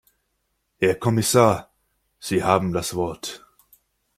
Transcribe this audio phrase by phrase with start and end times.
[0.79, 1.69] Herr Kommissar,
[2.17, 3.45] Sie haben das Wort.